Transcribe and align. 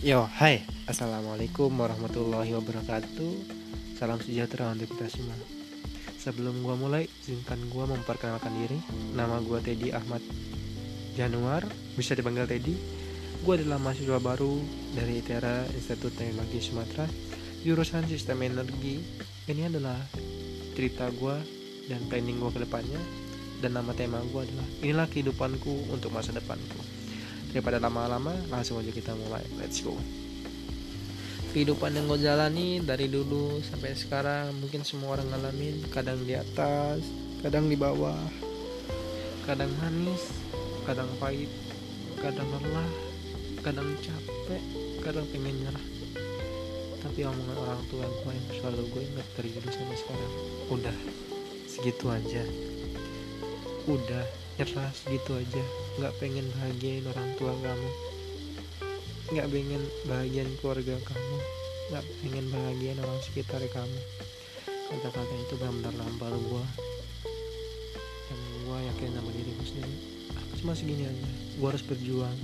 Yo, 0.00 0.24
hai, 0.40 0.64
assalamualaikum 0.88 1.68
warahmatullahi 1.76 2.56
wabarakatuh. 2.56 3.32
Salam 4.00 4.16
sejahtera 4.16 4.72
untuk 4.72 4.96
kita 4.96 5.12
semua. 5.12 5.36
Sebelum 6.16 6.64
gua 6.64 6.72
mulai, 6.72 7.04
izinkan 7.20 7.60
gua 7.68 7.84
memperkenalkan 7.84 8.48
diri. 8.64 8.80
Nama 9.12 9.44
gua 9.44 9.60
Teddy 9.60 9.92
Ahmad 9.92 10.24
Januar, 11.20 11.68
bisa 12.00 12.16
dipanggil 12.16 12.48
Teddy. 12.48 12.80
Gua 13.44 13.60
adalah 13.60 13.76
mahasiswa 13.76 14.16
baru 14.16 14.56
dari 14.96 15.20
ITERA 15.20 15.68
Institut 15.76 16.16
Teknologi 16.16 16.64
Sumatera, 16.64 17.04
jurusan 17.60 18.08
Sistem 18.08 18.40
Energi. 18.40 19.04
Ini 19.52 19.68
adalah 19.68 20.00
cerita 20.72 21.12
gua 21.12 21.36
dan 21.92 22.00
planning 22.08 22.40
gua 22.40 22.48
ke 22.48 22.64
depannya. 22.64 23.00
Dan 23.60 23.76
nama 23.76 23.92
tema 23.92 24.24
gua 24.32 24.48
adalah 24.48 24.64
inilah 24.80 25.12
kehidupanku 25.12 25.92
untuk 25.92 26.08
masa 26.08 26.32
depanku 26.32 26.99
daripada 27.50 27.82
lama-lama 27.82 28.34
langsung 28.48 28.78
aja 28.78 28.90
kita 28.94 29.14
mulai. 29.14 29.42
Let's 29.58 29.82
go. 29.82 29.98
Kehidupan 31.50 31.98
yang 31.98 32.06
gue 32.06 32.22
jalani 32.22 32.78
dari 32.78 33.10
dulu 33.10 33.58
sampai 33.66 33.98
sekarang 33.98 34.54
mungkin 34.62 34.86
semua 34.86 35.18
orang 35.18 35.34
ngalamin. 35.34 35.82
Kadang 35.90 36.22
di 36.22 36.38
atas 36.38 37.02
kadang 37.42 37.66
di 37.66 37.74
bawah. 37.74 38.18
Kadang 39.44 39.70
manis 39.82 40.30
kadang 40.86 41.10
pahit 41.18 41.50
kadang 42.22 42.48
lelah 42.50 42.90
kadang 43.60 43.88
capek 43.98 44.62
kadang 45.02 45.26
pengen 45.34 45.58
nyerah. 45.58 45.86
Tapi 47.00 47.26
omongan 47.26 47.58
orang 47.58 47.82
tua 47.90 48.06
gue 48.06 48.30
yang 48.30 48.48
selalu 48.60 48.82
gue 48.94 49.02
ingat 49.10 49.26
dari 49.34 49.50
dulu 49.50 49.68
sampai 49.74 49.96
sekarang 49.98 50.32
udah 50.70 50.96
segitu 51.66 52.06
aja. 52.14 52.44
Udah 53.90 54.22
nyerah 54.60 54.92
segitu 54.92 55.40
aja. 55.40 55.64
Nggak 55.96 56.20
pengen 56.20 56.44
bahagiain 56.52 57.04
orang 57.08 57.32
tua 57.40 57.56
kamu. 57.64 57.90
Nggak 59.32 59.48
pengen 59.48 59.82
bahagian 60.04 60.48
keluarga 60.60 60.96
kamu. 61.00 61.36
Nggak 61.88 62.04
pengen 62.20 62.46
bahagiain 62.52 62.98
orang 63.00 63.20
sekitar 63.24 63.64
kamu. 63.72 64.00
Kata-kata 64.68 65.34
itu 65.48 65.54
benar-benar 65.56 65.94
nampar 65.96 66.34
gue 66.36 66.64
dan 68.28 68.40
gue 68.68 68.78
yakin 68.84 69.16
sama 69.16 69.30
diriku 69.32 69.64
sendiri. 69.64 69.96
Aku 70.36 70.52
cuma 70.60 70.72
segini 70.76 71.08
aja. 71.08 71.30
Gue 71.56 71.68
harus 71.72 71.84
berjuang. 71.88 72.38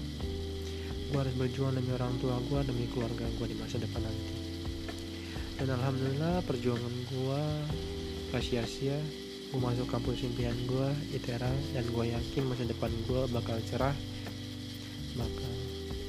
Gue 1.12 1.19
harus 1.20 1.36
berjuang 1.36 1.77
demi 1.77 1.91
orang 1.92 2.17
tua 2.17 2.41
gue 2.41 2.61
demi 2.64 2.89
keluarga 2.97 3.28
gue 3.28 3.47
di 3.53 3.56
masa 3.61 3.77
depan 3.77 4.01
nanti. 4.01 4.33
Dan 5.61 5.69
alhamdulillah 5.69 6.41
perjuangan 6.48 6.95
gue 7.12 7.42
sia-sia 8.36 9.01
gue 9.47 9.61
masuk 9.62 9.86
kampus 9.86 10.27
impian 10.27 10.56
gue 10.66 10.89
ITERA 11.14 11.52
dan 11.72 11.84
gue 11.86 12.05
yakin 12.11 12.42
masa 12.50 12.66
depan 12.66 12.91
gue 13.06 13.22
bakal 13.30 13.56
cerah 13.64 13.94
bakal 15.16 15.52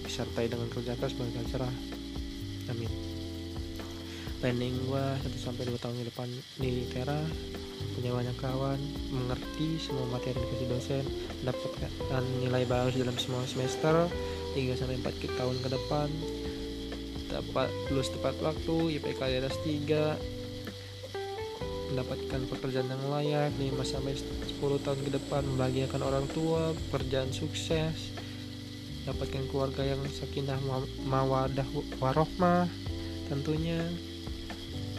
disertai 0.03 0.47
dengan 0.47 0.67
kerja 0.71 0.95
keras 0.95 1.15
bakal 1.15 1.43
cerah. 1.51 1.75
Amin. 2.71 2.91
Planning 4.37 4.75
gue 4.85 5.05
1 5.25 5.33
sampai 5.41 5.65
2 5.65 5.81
tahun 5.81 5.95
ke 5.97 6.05
depan 6.13 6.29
di 6.61 6.69
ITERA 6.85 7.19
punya 7.97 8.13
banyak 8.13 8.37
kawan 8.37 8.79
mengerti 9.09 9.81
semua 9.81 10.05
materi 10.13 10.37
dikasih 10.37 10.69
dosen 10.69 11.05
mendapatkan 11.41 12.23
nilai 12.41 12.63
bagus 12.69 12.97
dalam 12.97 13.17
semua 13.17 13.45
semester 13.49 14.05
3 14.53 14.77
sampai 14.77 14.97
4 15.01 15.37
tahun 15.37 15.57
ke 15.61 15.69
depan. 15.73 16.09
Dapat 17.27 17.69
lulus 17.91 18.09
tepat 18.13 18.35
waktu 18.39 19.01
IPK 19.01 19.21
di 19.29 19.37
atas 19.41 19.55
3 19.65 20.36
mendapatkan 21.93 22.41
pekerjaan 22.51 22.89
yang 22.91 23.03
layak 23.07 23.51
5 23.55 23.83
sampai 23.83 24.13
10 24.15 24.85
tahun 24.85 24.99
ke 25.07 25.11
depan 25.15 25.41
membahagiakan 25.45 26.01
orang 26.03 26.25
tua, 26.31 26.75
pekerjaan 26.91 27.31
sukses, 27.31 28.11
dapatkan 29.07 29.47
keluarga 29.47 29.87
yang 29.87 30.03
sakinah 30.03 30.59
mawadah 31.07 31.63
warohmah 32.03 32.67
tentunya 33.31 33.79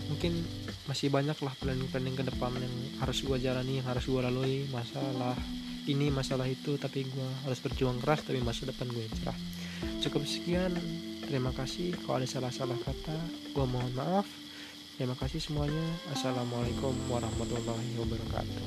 mungkin 0.08 0.40
masih 0.88 1.12
banyak 1.12 1.36
lah 1.44 1.52
planning-planning 1.60 2.16
ke 2.16 2.24
depan 2.24 2.48
yang 2.56 2.74
harus 3.04 3.20
gue 3.20 3.36
jalani, 3.36 3.84
yang 3.84 3.88
harus 3.92 4.08
gue 4.08 4.20
lalui. 4.24 4.64
Masalah 4.72 5.36
ini 5.84 6.08
masalah 6.08 6.48
itu 6.48 6.80
tapi 6.80 7.04
gue 7.04 7.28
harus 7.44 7.60
berjuang 7.60 8.00
keras 8.00 8.24
tapi 8.24 8.40
masa 8.40 8.64
depan 8.64 8.88
gue 8.88 9.04
cerah. 9.20 9.36
Cukup 10.00 10.24
sekian 10.24 10.72
terima 11.28 11.52
kasih. 11.52 11.92
Kalau 12.00 12.24
ada 12.24 12.28
salah-salah 12.28 12.80
kata 12.80 13.16
gue 13.52 13.64
mohon 13.68 13.92
maaf 13.92 14.24
Terima 14.98 15.14
kasih 15.14 15.38
semuanya. 15.38 15.94
Assalamualaikum 16.10 16.90
warahmatullahi 17.06 18.02
wabarakatuh. 18.02 18.66